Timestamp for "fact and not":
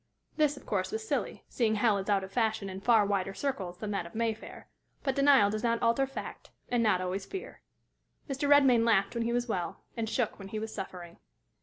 6.07-7.01